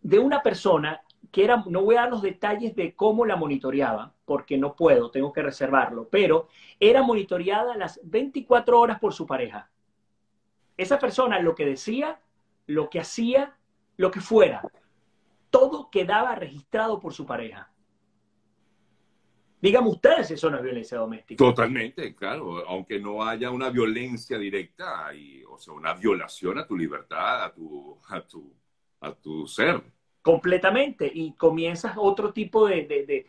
de 0.00 0.18
una 0.18 0.40
persona 0.40 1.02
que 1.32 1.44
era, 1.44 1.64
no 1.66 1.82
voy 1.82 1.96
a 1.96 2.02
dar 2.02 2.10
los 2.10 2.22
detalles 2.22 2.76
de 2.76 2.94
cómo 2.94 3.24
la 3.26 3.36
monitoreaba, 3.36 4.12
porque 4.24 4.56
no 4.56 4.76
puedo, 4.76 5.10
tengo 5.10 5.32
que 5.32 5.42
reservarlo, 5.42 6.08
pero 6.08 6.48
era 6.78 7.02
monitoreada 7.02 7.76
las 7.76 8.00
24 8.04 8.78
horas 8.78 9.00
por 9.00 9.12
su 9.12 9.26
pareja. 9.26 9.68
Esa 10.76 10.98
persona 10.98 11.40
lo 11.40 11.54
que 11.54 11.66
decía, 11.66 12.20
lo 12.66 12.88
que 12.88 13.00
hacía, 13.00 13.56
lo 13.96 14.10
que 14.10 14.20
fuera, 14.20 14.62
todo 15.52 15.90
quedaba 15.90 16.34
registrado 16.34 16.98
por 16.98 17.12
su 17.12 17.26
pareja. 17.26 17.70
Díganme 19.60 19.90
ustedes 19.90 20.26
si 20.26 20.34
eso 20.34 20.50
no 20.50 20.56
es 20.56 20.62
violencia 20.64 20.98
doméstica. 20.98 21.44
Totalmente, 21.44 22.16
claro. 22.16 22.66
Aunque 22.66 22.98
no 22.98 23.22
haya 23.22 23.50
una 23.50 23.70
violencia 23.70 24.36
directa, 24.38 25.14
y, 25.14 25.44
o 25.44 25.56
sea, 25.58 25.74
una 25.74 25.94
violación 25.94 26.58
a 26.58 26.66
tu 26.66 26.76
libertad, 26.76 27.44
a 27.44 27.52
tu, 27.52 27.96
a 28.08 28.20
tu, 28.22 28.52
a 29.00 29.12
tu 29.14 29.46
ser 29.46 29.80
completamente 30.22 31.10
y 31.12 31.32
comienzas 31.32 31.94
otro 31.96 32.32
tipo 32.32 32.66
de, 32.68 33.26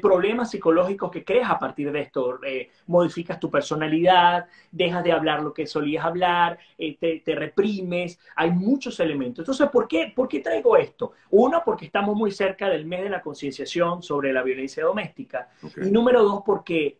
problemas 0.00 0.50
psicológicos 0.50 1.10
que 1.10 1.24
creas 1.24 1.50
a 1.50 1.58
partir 1.58 1.92
de 1.92 2.00
esto. 2.00 2.40
Eh, 2.44 2.70
modificas 2.86 3.38
tu 3.38 3.50
personalidad, 3.50 4.46
dejas 4.72 5.04
de 5.04 5.12
hablar 5.12 5.42
lo 5.42 5.52
que 5.52 5.66
solías 5.66 6.04
hablar, 6.04 6.58
eh, 6.78 6.96
te, 7.22 7.34
reprimes, 7.34 8.18
hay 8.34 8.50
muchos 8.50 8.98
elementos. 9.00 9.42
Entonces, 9.42 9.68
¿por 9.68 9.86
qué, 9.86 10.12
¿por 10.14 10.26
qué 10.28 10.40
traigo 10.40 10.76
esto? 10.76 11.12
Uno, 11.30 11.62
porque 11.64 11.84
estamos 11.84 12.16
muy 12.16 12.32
cerca 12.32 12.68
del 12.68 12.86
mes 12.86 13.02
de 13.02 13.10
la 13.10 13.20
concienciación 13.20 14.02
sobre 14.02 14.32
la 14.32 14.42
violencia 14.42 14.82
doméstica. 14.82 15.50
Y 15.76 15.90
número 15.90 16.22
dos, 16.22 16.42
porque 16.44 16.98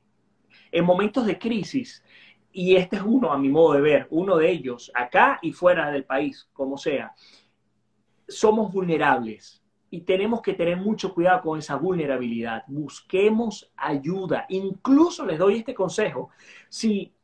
en 0.71 0.85
momentos 0.85 1.26
de 1.26 1.38
crisis, 1.38 2.04
y 2.52 2.76
este 2.76 2.97
es 2.97 3.02
uno 3.02 3.33
a 3.33 3.38
mi 3.38 3.49
modo 3.49 3.75
de 3.75 3.80
ver, 3.80 4.06
uno 4.11 4.37
de 4.37 4.50
ellos, 4.50 4.92
acá 4.95 5.38
y 5.42 5.52
fuera 5.52 5.90
del 5.90 6.04
país, 6.04 6.49
como 6.52 6.76
sea, 6.76 7.14
somos 8.28 8.73
vulnerables 8.73 9.62
y 9.90 10.00
tenemos 10.02 10.42
que 10.42 10.54
tener 10.54 10.76
mucho 10.76 11.14
cuidado 11.14 11.42
con 11.42 11.59
esa 11.59 11.76
vulnerabilidad. 11.76 12.64
Busquemos 12.66 13.71
ayuda. 13.76 14.47
Incluso 14.49 15.25
les 15.25 15.38
doy 15.38 15.59
este 15.59 15.75
consejo. 15.75 16.30
Si 16.68 17.14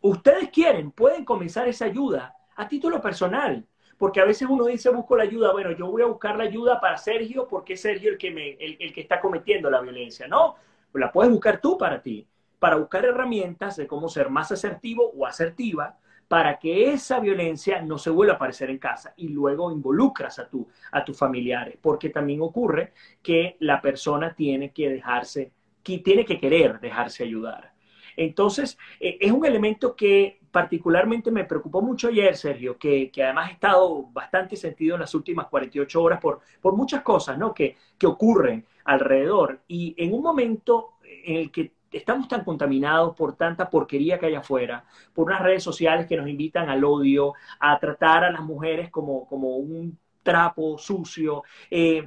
ustedes 0.00 0.50
quieren, 0.50 0.90
pueden 0.90 1.24
comenzar 1.24 1.66
esa 1.66 1.86
ayuda 1.86 2.34
a 2.56 2.68
título 2.68 3.00
personal. 3.00 3.66
Porque 3.96 4.20
a 4.20 4.24
veces 4.24 4.46
uno 4.48 4.66
dice, 4.66 4.90
busco 4.90 5.16
la 5.16 5.24
ayuda. 5.24 5.50
Bueno, 5.50 5.72
yo 5.72 5.90
voy 5.90 6.02
a 6.02 6.06
buscar 6.06 6.36
la 6.36 6.44
ayuda 6.44 6.80
para 6.80 6.96
Sergio 6.96 7.48
porque 7.48 7.72
es 7.72 7.80
Sergio 7.80 8.10
el 8.10 8.18
que, 8.18 8.76
el, 8.78 8.92
que 8.92 9.00
está 9.00 9.20
cometiendo 9.20 9.68
la 9.70 9.80
violencia. 9.80 10.28
No, 10.28 10.54
la 10.94 11.10
puedes 11.10 11.32
buscar 11.32 11.60
tú 11.60 11.76
para 11.76 12.00
ti. 12.00 12.28
Para 12.60 12.76
buscar 12.76 13.04
herramientas 13.04 13.76
de 13.76 13.86
cómo 13.86 14.08
ser 14.08 14.30
más 14.30 14.52
asertivo 14.52 15.10
o 15.16 15.26
asertiva 15.26 15.98
para 16.28 16.58
que 16.58 16.92
esa 16.92 17.18
violencia 17.20 17.80
no 17.80 17.96
se 17.96 18.10
vuelva 18.10 18.34
a 18.34 18.36
aparecer 18.36 18.68
en 18.68 18.78
casa 18.78 19.14
y 19.16 19.28
luego 19.28 19.72
involucras 19.72 20.38
a, 20.38 20.48
tu, 20.48 20.68
a 20.92 21.02
tus 21.02 21.16
familiares, 21.16 21.78
porque 21.80 22.10
también 22.10 22.42
ocurre 22.42 22.92
que 23.22 23.56
la 23.60 23.80
persona 23.80 24.34
tiene 24.34 24.70
que 24.70 24.90
dejarse, 24.90 25.52
que 25.82 25.98
tiene 25.98 26.26
que 26.26 26.38
querer 26.38 26.78
dejarse 26.80 27.24
ayudar. 27.24 27.72
Entonces, 28.14 28.76
eh, 29.00 29.16
es 29.20 29.32
un 29.32 29.46
elemento 29.46 29.96
que 29.96 30.40
particularmente 30.50 31.30
me 31.30 31.44
preocupó 31.44 31.80
mucho 31.80 32.08
ayer, 32.08 32.36
Sergio, 32.36 32.76
que, 32.76 33.10
además 33.22 33.48
ha 33.48 33.52
estado 33.52 34.08
bastante 34.12 34.56
sentido 34.56 34.96
en 34.96 35.02
las 35.02 35.14
últimas 35.14 35.46
48 35.46 36.02
horas 36.02 36.20
por, 36.20 36.40
por 36.60 36.76
muchas 36.76 37.02
cosas 37.02 37.38
¿no? 37.38 37.54
que, 37.54 37.76
que 37.96 38.06
ocurren 38.06 38.66
alrededor. 38.84 39.60
Y 39.68 39.94
en 39.96 40.12
un 40.12 40.22
momento 40.22 40.94
en 41.04 41.36
el 41.36 41.50
que 41.50 41.77
estamos 41.92 42.28
tan 42.28 42.44
contaminados 42.44 43.16
por 43.16 43.36
tanta 43.36 43.70
porquería 43.70 44.18
que 44.18 44.26
hay 44.26 44.34
afuera, 44.34 44.84
por 45.12 45.26
unas 45.26 45.42
redes 45.42 45.62
sociales 45.62 46.06
que 46.06 46.16
nos 46.16 46.28
invitan 46.28 46.68
al 46.68 46.84
odio, 46.84 47.34
a 47.58 47.78
tratar 47.78 48.24
a 48.24 48.30
las 48.30 48.42
mujeres 48.42 48.90
como, 48.90 49.26
como 49.26 49.56
un 49.56 49.98
trapo 50.22 50.76
sucio, 50.78 51.42
eh, 51.70 52.06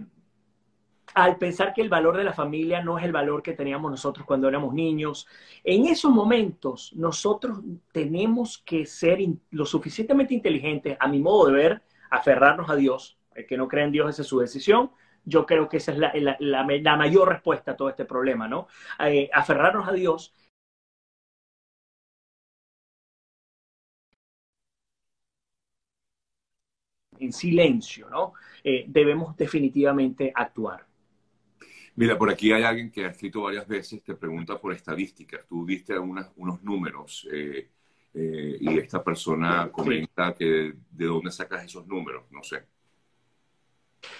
al 1.13 1.37
pensar 1.37 1.73
que 1.73 1.81
el 1.81 1.89
valor 1.89 2.15
de 2.15 2.23
la 2.23 2.33
familia 2.33 2.81
no 2.81 2.97
es 2.97 3.03
el 3.03 3.11
valor 3.11 3.41
que 3.41 3.53
teníamos 3.53 3.91
nosotros 3.91 4.25
cuando 4.25 4.47
éramos 4.47 4.73
niños. 4.73 5.27
En 5.63 5.85
esos 5.85 6.11
momentos 6.11 6.93
nosotros 6.95 7.59
tenemos 7.91 8.59
que 8.59 8.85
ser 8.85 9.19
lo 9.49 9.65
suficientemente 9.65 10.33
inteligentes, 10.33 10.95
a 10.99 11.07
mi 11.07 11.19
modo 11.19 11.47
de 11.47 11.53
ver, 11.53 11.81
aferrarnos 12.09 12.69
a 12.69 12.75
Dios. 12.75 13.17
El 13.35 13.45
que 13.45 13.57
no 13.57 13.67
cree 13.67 13.85
en 13.85 13.91
Dios, 13.91 14.09
esa 14.09 14.21
es 14.21 14.27
su 14.27 14.39
decisión 14.39 14.91
yo 15.23 15.45
creo 15.45 15.69
que 15.69 15.77
esa 15.77 15.91
es 15.91 15.97
la, 16.39 16.97
mayor 16.97 17.29
respuesta 17.29 17.71
a 17.71 17.75
todo 17.77 17.89
este 17.89 18.05
problema, 18.05 18.47
¿no? 18.47 18.67
Eh, 18.99 19.29
aferrarnos 19.33 19.87
a 19.87 19.93
Dios. 19.93 20.33
En 27.19 27.31
silencio, 27.31 28.09
¿no? 28.09 28.33
Eh, 28.63 28.85
debemos 28.87 29.37
definitivamente 29.37 30.31
actuar. 30.33 30.85
Mira, 31.95 32.17
por 32.17 32.29
aquí 32.29 32.51
hay 32.51 32.63
alguien 32.63 32.89
que 32.89 33.05
ha 33.05 33.09
escrito 33.09 33.43
varias 33.43 33.67
veces, 33.67 34.01
te 34.01 34.15
pregunta 34.15 34.59
por 34.59 34.73
estadísticas. 34.73 35.45
Tú 35.47 35.65
diste 35.65 35.97
unos 35.99 36.63
números 36.63 37.27
eh, 37.31 37.69
y 38.13 38.77
esta 38.79 39.03
persona 39.03 39.69
comenta 39.71 40.33
que 40.33 40.73
de 40.89 41.05
dónde 41.05 41.31
sacas 41.31 41.65
esos 41.65 41.85
números, 41.85 42.25
no 42.31 42.41
sé. 42.43 42.63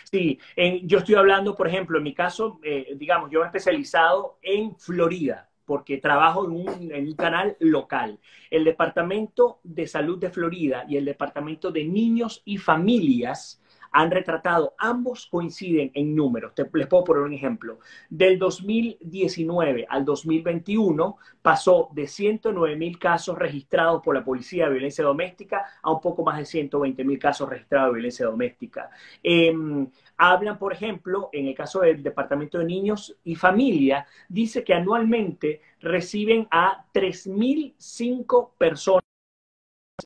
Sí, 0.03 0.39
yo 0.83 1.00
estoy 1.00 1.15
hablando, 1.15 1.55
por 1.55 1.67
ejemplo, 1.67 1.97
en 1.97 2.03
mi 2.03 2.13
caso, 2.13 2.59
eh, 2.63 2.93
digamos, 2.95 3.29
yo 3.31 3.43
he 3.43 3.45
especializado 3.45 4.38
en 4.41 4.75
Florida, 4.75 5.50
porque 5.65 5.97
trabajo 5.97 6.45
en 6.45 6.51
un, 6.51 6.91
en 6.91 7.07
un, 7.07 7.15
canal 7.15 7.55
local. 7.59 8.19
El 8.50 8.63
Departamento 8.63 9.59
de 9.63 9.88
Salud 9.88 10.19
de 10.19 10.29
Florida 10.29 10.85
y 10.88 10.97
el 10.97 11.05
Departamento 11.05 11.71
de 11.71 11.85
Niños 11.85 12.41
y 12.45 12.57
Familias 12.57 13.61
han 13.91 14.10
retratado, 14.10 14.74
ambos 14.77 15.27
coinciden 15.27 15.91
en 15.93 16.15
números. 16.15 16.53
Les 16.74 16.88
puedo 16.88 17.03
poner 17.03 17.24
un 17.24 17.33
ejemplo. 17.33 17.79
Del 18.10 18.39
2019 18.39 19.86
al 19.89 20.05
2021 20.05 21.17
pasó 21.41 21.89
de 21.91 22.07
109 22.07 22.75
mil 22.77 22.98
casos 22.98 23.38
registrados 23.38 24.01
por 24.01 24.15
la 24.15 24.24
Policía 24.24 24.65
de 24.65 24.74
Violencia 24.74 25.03
Doméstica 25.03 25.65
a 25.81 25.91
un 25.91 26.00
poco 26.00 26.24
más 26.24 26.38
de 26.38 26.45
120 26.45 27.03
mil 27.03 27.19
casos 27.19 27.50
registrados 27.50 27.89
de 27.89 27.93
violencia 27.93 28.25
doméstica. 28.25 28.89
Em, 29.21 29.88
hablan, 30.17 30.57
por 30.57 30.71
ejemplo, 30.74 31.29
en 31.33 31.48
el 31.48 31.55
caso 31.55 31.81
del 31.81 32.01
Departamento 32.01 32.60
de 32.60 32.65
Niños 32.65 33.17
y 33.24 33.36
Familia, 33.36 34.07
dice 34.29 34.63
que 34.63 34.74
anualmente 34.74 35.62
reciben 35.81 36.48
a 36.51 36.86
3.005 36.93 38.51
personas 38.57 39.01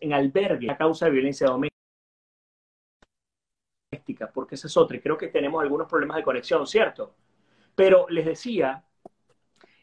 en 0.02 0.14
albergue 0.14 0.72
a 0.72 0.78
causa 0.78 1.06
de 1.06 1.12
violencia 1.12 1.48
doméstica 1.48 1.76
porque 4.34 4.56
esa 4.56 4.68
es 4.68 4.78
otra, 4.78 4.98
y 4.98 5.00
creo 5.00 5.18
que 5.18 5.28
tenemos 5.28 5.62
algunos 5.62 5.88
problemas 5.88 6.18
de 6.18 6.24
conexión, 6.24 6.66
¿cierto? 6.66 7.16
Pero 7.76 8.08
les 8.10 8.26
decía, 8.26 8.84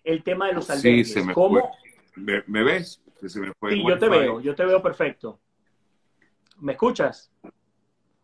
el 0.04 0.23
tema 0.23 0.49
de 0.49 0.54
los 0.54 0.71
albergues. 0.71 1.12
Sí, 1.12 1.21
¿Cómo? 1.33 1.71
¿Me, 2.16 2.62
ves? 2.62 3.02
sí, 3.26 3.40
yo 3.87 3.99
te 3.99 4.09
veo, 4.09 4.40
yo 4.40 4.54
te 4.54 4.64
veo 4.64 4.83
perfecto. 4.83 5.40
¿Me 6.61 6.73
escuchas? 6.73 7.33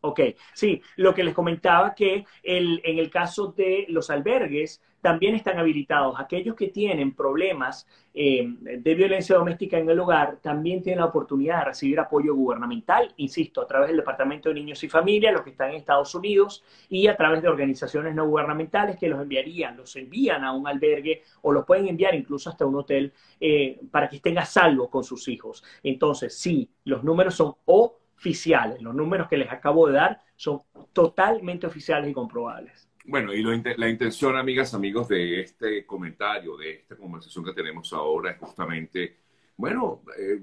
Ok, 0.01 0.21
sí, 0.55 0.81
lo 0.97 1.13
que 1.13 1.25
les 1.25 1.35
comentaba 1.35 1.95
que 1.95 2.25
el, 2.45 2.81
en 2.85 2.99
el 2.99 3.11
caso 3.11 3.49
de 3.49 3.85
los 3.89 4.11
albergues 4.11 4.81
también 5.01 5.35
están 5.35 5.59
habilitados. 5.59 6.19
Aquellos 6.19 6.55
que 6.55 6.69
tienen 6.69 7.15
problemas 7.15 7.87
eh, 8.15 8.47
de 8.47 8.95
violencia 8.95 9.37
doméstica 9.37 9.79
en 9.79 9.89
el 9.89 9.99
hogar 10.01 10.39
también 10.41 10.83
tienen 10.83 11.01
la 11.01 11.07
oportunidad 11.07 11.61
de 11.61 11.65
recibir 11.67 11.99
apoyo 12.01 12.35
gubernamental, 12.35 13.13
insisto, 13.17 13.61
a 13.61 13.67
través 13.67 13.89
del 13.89 13.97
Departamento 13.99 14.49
de 14.49 14.57
Niños 14.57 14.83
y 14.85 14.89
Familia, 14.89 15.33
los 15.33 15.43
que 15.43 15.51
están 15.51 15.71
en 15.71 15.77
Estados 15.77 16.15
Unidos, 16.15 16.65
y 16.89 17.07
a 17.07 17.17
través 17.17 17.43
de 17.43 17.49
organizaciones 17.49 18.15
no 18.15 18.27
gubernamentales 18.27 18.97
que 18.97 19.09
los 19.09 19.21
enviarían, 19.21 19.77
los 19.77 19.95
envían 19.97 20.45
a 20.45 20.53
un 20.53 20.67
albergue 20.67 21.23
o 21.43 21.53
los 21.53 21.65
pueden 21.65 21.89
enviar 21.89 22.15
incluso 22.15 22.51
hasta 22.51 22.67
un 22.67 22.77
hotel 22.77 23.13
eh, 23.41 23.81
para 23.91 24.09
que 24.09 24.17
estén 24.17 24.39
a 24.39 24.45
salvo 24.45 24.91
con 24.91 25.05
sus 25.05 25.29
hijos. 25.29 25.65
Entonces, 25.83 26.37
sí, 26.39 26.71
los 26.85 27.05
números 27.05 27.35
son 27.35 27.55
o 27.67 27.99
oficiales. 28.19 28.83
Los 28.83 28.95
números 28.95 29.29
que 29.29 29.37
les 29.37 29.51
acabo 29.51 29.87
de 29.87 29.95
dar 29.95 30.21
son 30.37 30.61
totalmente 30.93 31.67
oficiales 31.67 32.11
y 32.11 32.13
comprobables. 32.13 32.89
Bueno, 33.05 33.33
y 33.33 33.43
la 33.43 33.89
intención, 33.89 34.37
amigas, 34.37 34.75
amigos, 34.75 35.09
de 35.09 35.41
este 35.41 35.87
comentario, 35.87 36.57
de 36.57 36.73
esta 36.73 36.97
conversación 36.97 37.45
que 37.45 37.55
tenemos 37.55 37.93
ahora 37.95 38.33
es 38.33 38.39
justamente, 38.39 39.17
bueno, 39.57 40.03
eh, 40.19 40.41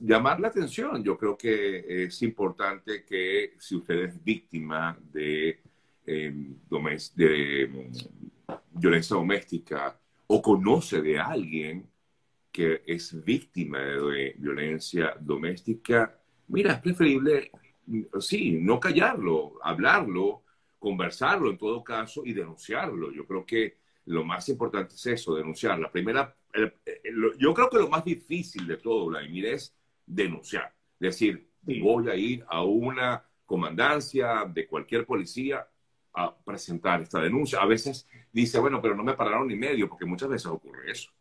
llamar 0.00 0.40
la 0.40 0.48
atención. 0.48 1.04
Yo 1.04 1.18
creo 1.18 1.36
que 1.36 2.04
es 2.04 2.22
importante 2.22 3.04
que 3.04 3.54
si 3.58 3.76
usted 3.76 3.96
es 3.96 4.24
víctima 4.24 4.96
de, 5.12 5.60
em, 6.06 6.56
de 7.16 7.68
mm, 7.68 8.52
violencia 8.78 9.16
doméstica 9.16 10.00
o 10.28 10.40
conoce 10.40 11.02
de 11.02 11.18
alguien 11.18 11.86
que 12.50 12.82
es 12.86 13.22
víctima 13.24 13.78
de 13.78 14.34
violencia 14.38 15.14
doméstica, 15.20 16.19
Mira, 16.50 16.72
es 16.72 16.80
preferible, 16.80 17.50
sí, 18.18 18.58
no 18.60 18.80
callarlo, 18.80 19.52
hablarlo, 19.62 20.42
conversarlo 20.80 21.48
en 21.48 21.56
todo 21.56 21.84
caso 21.84 22.22
y 22.24 22.32
denunciarlo. 22.32 23.12
Yo 23.12 23.24
creo 23.24 23.46
que 23.46 23.78
lo 24.06 24.24
más 24.24 24.48
importante 24.48 24.96
es 24.96 25.06
eso, 25.06 25.36
denunciar. 25.36 25.78
La 25.78 25.92
primera, 25.92 26.34
yo 27.38 27.54
creo 27.54 27.70
que 27.70 27.78
lo 27.78 27.88
más 27.88 28.04
difícil 28.04 28.66
de 28.66 28.78
todo, 28.78 29.06
Vladimir, 29.06 29.46
es 29.46 29.76
denunciar. 30.04 30.74
Decir, 30.98 31.48
voy 31.62 32.08
a 32.08 32.16
ir 32.16 32.44
a 32.48 32.64
una 32.64 33.24
comandancia, 33.46 34.44
de 34.52 34.66
cualquier 34.66 35.06
policía, 35.06 35.68
a 36.14 36.36
presentar 36.36 37.00
esta 37.02 37.20
denuncia. 37.20 37.60
A 37.60 37.66
veces 37.66 38.08
dice, 38.32 38.58
bueno, 38.58 38.82
pero 38.82 38.96
no 38.96 39.04
me 39.04 39.14
pararon 39.14 39.46
ni 39.46 39.54
medio, 39.54 39.88
porque 39.88 40.04
muchas 40.04 40.28
veces 40.28 40.46
ocurre 40.46 40.90
eso. 40.90 41.12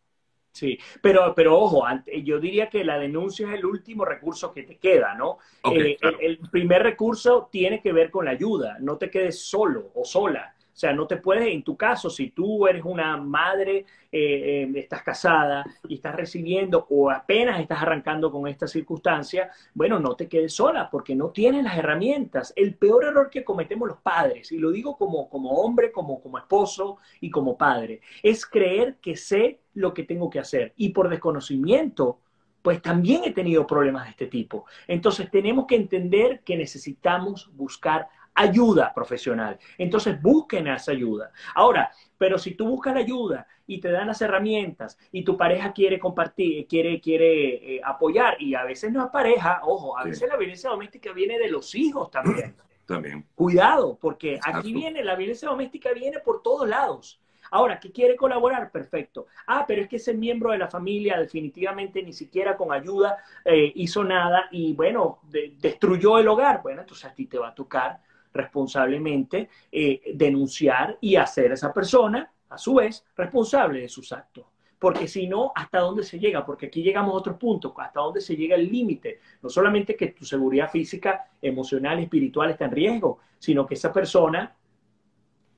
Sí, 0.51 0.77
pero, 1.01 1.33
pero 1.35 1.57
ojo, 1.57 1.85
yo 2.23 2.39
diría 2.39 2.69
que 2.69 2.83
la 2.83 2.97
denuncia 2.97 3.47
es 3.47 3.53
el 3.59 3.65
último 3.65 4.03
recurso 4.03 4.51
que 4.51 4.63
te 4.63 4.77
queda, 4.77 5.15
¿no? 5.15 5.37
Eh, 5.71 5.97
el, 6.19 6.39
primer 6.51 6.83
recurso 6.83 7.49
tiene 7.51 7.81
que 7.81 7.93
ver 7.93 8.09
con 8.09 8.25
la 8.25 8.31
ayuda, 8.31 8.77
no 8.79 8.97
te 8.97 9.09
quedes 9.09 9.41
solo 9.41 9.91
o 9.93 10.03
sola. 10.03 10.55
O 10.79 10.81
sea, 10.81 10.93
no 10.93 11.07
te 11.07 11.17
puedes, 11.17 11.45
en 11.45 11.61
tu 11.61 11.75
caso, 11.75 12.09
si 12.09 12.29
tú 12.29 12.65
eres 12.65 12.85
una 12.85 13.17
madre, 13.17 13.85
eh, 14.09 14.63
eh, 14.63 14.71
estás 14.75 15.03
casada 15.03 15.65
y 15.85 15.95
estás 15.95 16.15
recibiendo 16.15 16.87
o 16.89 17.11
apenas 17.11 17.59
estás 17.59 17.81
arrancando 17.81 18.31
con 18.31 18.47
esta 18.47 18.65
circunstancia, 18.65 19.51
bueno, 19.73 19.99
no 19.99 20.15
te 20.15 20.29
quedes 20.29 20.53
sola 20.53 20.89
porque 20.89 21.15
no 21.15 21.31
tienes 21.31 21.65
las 21.65 21.77
herramientas. 21.77 22.53
El 22.55 22.75
peor 22.75 23.03
error 23.03 23.29
que 23.29 23.43
cometemos 23.43 23.89
los 23.89 23.97
padres, 23.97 24.53
y 24.53 24.57
lo 24.57 24.71
digo 24.71 24.95
como, 24.95 25.29
como 25.29 25.51
hombre, 25.51 25.91
como, 25.91 26.21
como 26.21 26.37
esposo 26.37 26.99
y 27.19 27.29
como 27.29 27.57
padre, 27.57 27.99
es 28.23 28.45
creer 28.45 28.99
que 29.01 29.17
sé 29.17 29.59
lo 29.73 29.93
que 29.93 30.03
tengo 30.03 30.29
que 30.29 30.39
hacer. 30.39 30.71
Y 30.77 30.93
por 30.93 31.09
desconocimiento, 31.09 32.21
pues 32.61 32.81
también 32.81 33.25
he 33.25 33.31
tenido 33.31 33.67
problemas 33.67 34.05
de 34.05 34.11
este 34.11 34.27
tipo. 34.27 34.65
Entonces 34.87 35.29
tenemos 35.29 35.65
que 35.65 35.75
entender 35.75 36.39
que 36.45 36.55
necesitamos 36.55 37.49
buscar 37.53 38.07
ayuda 38.39 38.93
profesional. 38.93 39.59
Entonces 39.77 40.21
busquen 40.21 40.67
esa 40.67 40.93
ayuda. 40.93 41.31
Ahora, 41.55 41.91
pero 42.17 42.37
si 42.37 42.55
tú 42.55 42.67
buscas 42.67 42.93
la 42.93 43.01
ayuda 43.01 43.45
y 43.67 43.79
te 43.79 43.91
dan 43.91 44.07
las 44.07 44.21
herramientas 44.21 44.97
y 45.11 45.23
tu 45.23 45.35
pareja 45.35 45.73
quiere 45.73 45.99
compartir, 45.99 46.65
quiere, 46.65 47.01
quiere 47.01 47.75
eh, 47.75 47.81
apoyar, 47.83 48.41
y 48.41 48.55
a 48.55 48.63
veces 48.63 48.91
no 48.93 49.03
es 49.03 49.11
pareja, 49.11 49.59
ojo, 49.63 49.97
a 49.97 50.05
veces 50.05 50.29
la 50.29 50.37
violencia 50.37 50.69
doméstica 50.69 51.11
viene 51.11 51.37
de 51.37 51.49
los 51.49 51.75
hijos 51.75 52.09
también. 52.09 52.55
También. 52.89 53.23
Cuidado, 53.35 53.99
porque 54.01 54.39
aquí 54.43 54.73
viene, 54.73 55.03
la 55.03 55.15
violencia 55.15 55.47
doméstica 55.47 55.93
viene 55.93 56.17
por 56.21 56.41
todos 56.41 56.67
lados. 56.67 57.21
Ahora, 57.51 57.79
¿qué 57.79 57.91
quiere 57.91 58.15
colaborar? 58.15 58.71
Perfecto. 58.71 59.27
Ah, 59.45 59.65
pero 59.67 59.83
es 59.83 59.87
que 59.87 59.97
ese 59.97 60.15
miembro 60.15 60.51
de 60.51 60.57
la 60.57 60.69
familia 60.69 61.19
definitivamente 61.19 62.01
ni 62.01 62.13
siquiera 62.13 62.57
con 62.57 62.73
ayuda 62.73 63.17
eh, 63.45 63.71
hizo 63.75 64.03
nada 64.03 64.47
y 64.49 64.73
bueno, 64.73 65.19
destruyó 65.59 66.17
el 66.17 66.27
hogar. 66.27 66.63
Bueno, 66.63 66.81
entonces 66.81 67.05
a 67.05 67.13
ti 67.13 67.27
te 67.27 67.37
va 67.37 67.49
a 67.49 67.53
tocar 67.53 67.99
responsablemente 68.33 69.49
eh, 69.71 70.01
denunciar 70.13 70.97
y 71.01 71.15
hacer 71.15 71.51
a 71.51 71.53
esa 71.55 71.73
persona, 71.73 72.31
a 72.49 72.57
su 72.57 72.75
vez, 72.75 73.05
responsable 73.15 73.81
de 73.81 73.89
sus 73.89 74.11
actos. 74.11 74.45
Porque 74.79 75.09
si 75.09 75.27
no, 75.27 75.51
¿hasta 75.53 75.79
dónde 75.79 76.03
se 76.03 76.19
llega? 76.19 76.45
Porque 76.45 76.67
aquí 76.67 76.81
llegamos 76.81 77.13
a 77.13 77.17
otro 77.17 77.37
punto, 77.37 77.73
hasta 77.77 77.99
dónde 77.99 78.21
se 78.21 78.37
llega 78.37 78.55
el 78.55 78.71
límite. 78.71 79.19
No 79.41 79.49
solamente 79.49 79.95
que 79.95 80.07
tu 80.07 80.23
seguridad 80.23 80.71
física, 80.71 81.27
emocional, 81.41 81.99
espiritual 81.99 82.49
está 82.49 82.65
en 82.65 82.71
riesgo, 82.71 83.19
sino 83.37 83.65
que 83.65 83.73
esa 83.73 83.91
persona 83.91 84.55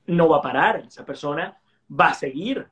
no 0.06 0.28
va 0.28 0.38
a 0.38 0.42
parar, 0.42 0.84
esa 0.88 1.04
persona 1.04 1.56
va 1.88 2.08
a 2.08 2.14
seguir. 2.14 2.66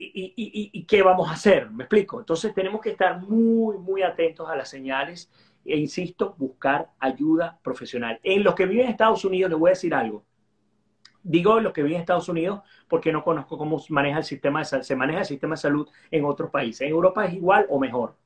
¿Y, 0.00 0.70
y 0.72 0.84
qué 0.84 1.02
vamos 1.02 1.28
a 1.28 1.32
hacer? 1.32 1.70
¿Me 1.70 1.84
explico? 1.84 2.20
Entonces 2.20 2.52
tenemos 2.54 2.80
que 2.80 2.90
estar 2.90 3.20
muy, 3.20 3.78
muy 3.78 4.02
atentos 4.02 4.48
a 4.48 4.56
las 4.56 4.68
señales 4.68 5.30
e 5.72 5.78
insisto, 5.78 6.34
buscar 6.38 6.90
ayuda 6.98 7.58
profesional. 7.62 8.18
En 8.22 8.42
los 8.42 8.54
que 8.54 8.66
viven 8.66 8.86
en 8.86 8.90
Estados 8.92 9.24
Unidos, 9.24 9.50
les 9.50 9.58
voy 9.58 9.68
a 9.68 9.72
decir 9.72 9.94
algo. 9.94 10.24
Digo 11.22 11.60
los 11.60 11.72
que 11.72 11.82
viven 11.82 11.96
en 11.96 12.00
Estados 12.02 12.28
Unidos 12.28 12.60
porque 12.88 13.12
no 13.12 13.22
conozco 13.22 13.58
cómo 13.58 13.82
maneja 13.90 14.18
el 14.18 14.24
sistema 14.24 14.62
de, 14.62 14.82
se 14.82 14.96
maneja 14.96 15.20
el 15.20 15.26
sistema 15.26 15.54
de 15.54 15.60
salud 15.60 15.88
en 16.10 16.24
otros 16.24 16.50
países. 16.50 16.82
En 16.82 16.90
Europa 16.90 17.26
es 17.26 17.34
igual 17.34 17.66
o 17.68 17.78
mejor. 17.78 18.16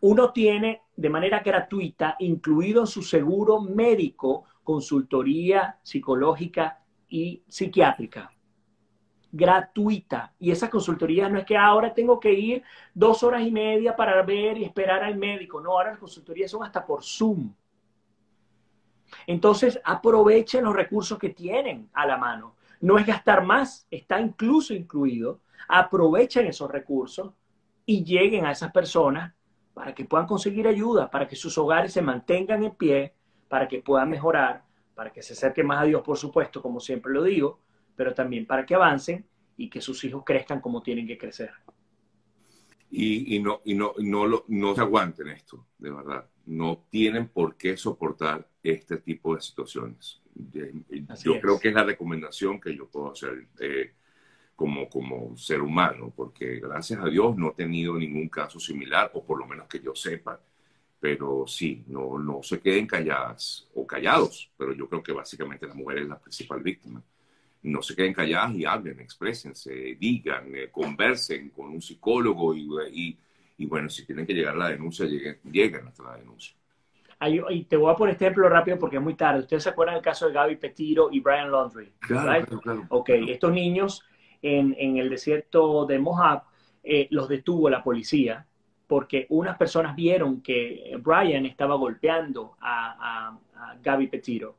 Uno 0.00 0.32
tiene 0.32 0.82
de 0.94 1.10
manera 1.10 1.40
gratuita, 1.40 2.16
incluido 2.18 2.80
en 2.80 2.86
su 2.86 3.02
seguro 3.02 3.60
médico, 3.60 4.44
consultoría 4.62 5.78
psicológica 5.82 6.82
y 7.08 7.42
psiquiátrica 7.48 8.35
gratuita. 9.36 10.32
Y 10.38 10.50
esa 10.50 10.70
consultoría 10.70 11.28
no 11.28 11.38
es 11.38 11.44
que 11.44 11.56
ahora 11.56 11.92
tengo 11.92 12.18
que 12.18 12.32
ir 12.32 12.62
dos 12.94 13.22
horas 13.22 13.42
y 13.42 13.50
media 13.50 13.94
para 13.94 14.22
ver 14.22 14.58
y 14.58 14.64
esperar 14.64 15.04
al 15.04 15.16
médico. 15.16 15.60
No, 15.60 15.72
ahora 15.72 15.90
las 15.90 15.98
consultorías 15.98 16.50
son 16.50 16.64
hasta 16.64 16.84
por 16.84 17.04
Zoom. 17.04 17.52
Entonces, 19.26 19.80
aprovechen 19.84 20.64
los 20.64 20.74
recursos 20.74 21.18
que 21.18 21.30
tienen 21.30 21.88
a 21.92 22.06
la 22.06 22.16
mano. 22.16 22.56
No 22.80 22.98
es 22.98 23.06
gastar 23.06 23.44
más, 23.44 23.86
está 23.90 24.20
incluso 24.20 24.74
incluido. 24.74 25.40
Aprovechen 25.68 26.46
esos 26.46 26.70
recursos 26.70 27.32
y 27.84 28.04
lleguen 28.04 28.46
a 28.46 28.52
esas 28.52 28.72
personas 28.72 29.32
para 29.74 29.94
que 29.94 30.04
puedan 30.04 30.26
conseguir 30.26 30.66
ayuda, 30.66 31.10
para 31.10 31.28
que 31.28 31.36
sus 31.36 31.56
hogares 31.58 31.92
se 31.92 32.02
mantengan 32.02 32.64
en 32.64 32.74
pie, 32.74 33.14
para 33.48 33.68
que 33.68 33.82
puedan 33.82 34.10
mejorar, 34.10 34.64
para 34.94 35.12
que 35.12 35.22
se 35.22 35.34
acerquen 35.34 35.66
más 35.66 35.82
a 35.82 35.84
Dios, 35.84 36.02
por 36.02 36.16
supuesto, 36.16 36.62
como 36.62 36.80
siempre 36.80 37.12
lo 37.12 37.22
digo, 37.22 37.60
pero 37.96 38.14
también 38.14 38.46
para 38.46 38.64
que 38.64 38.74
avancen 38.74 39.24
y 39.56 39.70
que 39.70 39.80
sus 39.80 40.04
hijos 40.04 40.22
crezcan 40.24 40.60
como 40.60 40.82
tienen 40.82 41.06
que 41.06 41.18
crecer. 41.18 41.50
Y, 42.88 43.38
no, 43.40 43.62
y 43.64 43.74
no, 43.74 43.92
no, 43.98 44.44
no 44.46 44.74
se 44.74 44.80
aguanten 44.80 45.28
esto, 45.28 45.66
de 45.76 45.90
verdad. 45.90 46.24
No 46.46 46.86
tienen 46.88 47.28
por 47.28 47.56
qué 47.56 47.76
soportar 47.76 48.48
este 48.62 48.98
tipo 48.98 49.34
de 49.34 49.40
situaciones. 49.40 50.22
Yo 51.22 51.40
creo 51.40 51.58
que 51.58 51.68
es 51.68 51.74
la 51.74 51.84
recomendación 51.84 52.60
que 52.60 52.74
yo 52.74 52.88
puedo 52.88 53.12
hacer 53.12 53.48
eh, 53.58 53.92
como, 54.54 54.88
como 54.88 55.36
ser 55.36 55.62
humano, 55.62 56.12
porque 56.14 56.60
gracias 56.60 57.00
a 57.00 57.08
Dios 57.08 57.36
no 57.36 57.50
he 57.50 57.54
tenido 57.54 57.98
ningún 57.98 58.28
caso 58.28 58.60
similar, 58.60 59.10
o 59.14 59.24
por 59.24 59.38
lo 59.38 59.46
menos 59.46 59.66
que 59.66 59.80
yo 59.80 59.94
sepa. 59.94 60.40
Pero 60.98 61.44
sí, 61.46 61.84
no, 61.88 62.18
no 62.18 62.42
se 62.42 62.60
queden 62.60 62.86
calladas 62.86 63.68
o 63.74 63.86
callados, 63.86 64.50
pero 64.56 64.72
yo 64.72 64.88
creo 64.88 65.02
que 65.02 65.12
básicamente 65.12 65.66
la 65.66 65.74
mujer 65.74 65.98
es 65.98 66.08
la 66.08 66.18
principal 66.18 66.62
víctima 66.62 67.02
no 67.66 67.82
se 67.82 67.96
queden 67.96 68.14
calladas 68.14 68.54
y 68.54 68.64
hablen, 68.64 69.00
exprésense, 69.00 69.96
digan, 69.98 70.54
eh, 70.54 70.68
conversen 70.70 71.50
con 71.50 71.66
un 71.66 71.82
psicólogo 71.82 72.54
y, 72.54 73.18
bueno, 73.66 73.88
si 73.88 74.06
tienen 74.06 74.26
que 74.26 74.34
llegar 74.34 74.54
a 74.54 74.58
la 74.58 74.68
denuncia, 74.68 75.04
lleguen, 75.04 75.38
lleguen 75.44 75.86
hasta 75.88 76.04
la 76.04 76.16
denuncia. 76.16 76.56
y 77.50 77.64
te 77.64 77.76
voy 77.76 77.92
a 77.92 77.96
poner 77.96 78.12
este 78.12 78.26
ejemplo 78.26 78.48
rápido 78.48 78.78
porque 78.78 78.96
es 78.96 79.02
muy 79.02 79.14
tarde. 79.14 79.40
¿Ustedes 79.40 79.64
se 79.64 79.70
acuerdan 79.70 79.96
del 79.96 80.04
caso 80.04 80.28
de 80.28 80.32
Gaby 80.32 80.56
Petiro 80.56 81.08
y 81.10 81.20
Brian 81.20 81.50
Laundry? 81.50 81.92
Claro, 81.98 82.60
claro, 82.60 82.86
Ok, 82.88 83.10
estos 83.10 83.52
niños 83.52 84.04
en, 84.42 84.96
el 84.96 85.10
desierto 85.10 85.86
de 85.86 85.98
Mojave 85.98 86.42
eh, 86.84 87.08
los 87.10 87.28
detuvo 87.28 87.68
la 87.68 87.82
policía 87.82 88.46
porque 88.86 89.26
unas 89.30 89.56
personas 89.56 89.96
vieron 89.96 90.40
que 90.40 90.96
Brian 91.02 91.44
estaba 91.46 91.74
golpeando 91.74 92.56
a, 92.60 93.32
a, 93.56 93.70
a 93.70 93.76
Gaby 93.82 94.06
Petiro. 94.06 94.58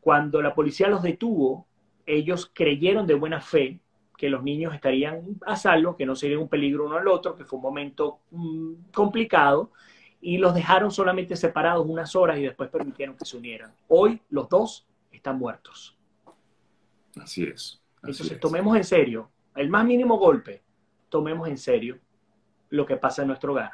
Cuando 0.00 0.40
la 0.40 0.54
policía 0.54 0.88
los 0.88 1.02
detuvo, 1.02 1.65
ellos 2.06 2.50
creyeron 2.54 3.06
de 3.06 3.14
buena 3.14 3.40
fe 3.40 3.80
que 4.16 4.30
los 4.30 4.42
niños 4.42 4.74
estarían 4.74 5.36
a 5.44 5.56
salvo, 5.56 5.96
que 5.96 6.06
no 6.06 6.16
serían 6.16 6.40
un 6.40 6.48
peligro 6.48 6.86
uno 6.86 6.96
al 6.96 7.08
otro, 7.08 7.36
que 7.36 7.44
fue 7.44 7.58
un 7.58 7.62
momento 7.62 8.20
mm, 8.30 8.72
complicado, 8.94 9.72
y 10.20 10.38
los 10.38 10.54
dejaron 10.54 10.90
solamente 10.90 11.36
separados 11.36 11.86
unas 11.86 12.16
horas 12.16 12.38
y 12.38 12.42
después 12.42 12.70
permitieron 12.70 13.16
que 13.16 13.24
se 13.24 13.36
unieran. 13.36 13.74
Hoy 13.88 14.20
los 14.30 14.48
dos 14.48 14.86
están 15.12 15.38
muertos. 15.38 15.96
Así 17.20 17.44
es. 17.44 17.82
Entonces 18.02 18.40
tomemos 18.40 18.76
en 18.76 18.84
serio, 18.84 19.30
el 19.54 19.68
más 19.68 19.84
mínimo 19.84 20.16
golpe, 20.18 20.62
tomemos 21.08 21.48
en 21.48 21.58
serio 21.58 21.98
lo 22.70 22.86
que 22.86 22.96
pasa 22.96 23.22
en 23.22 23.28
nuestro 23.28 23.52
hogar. 23.52 23.72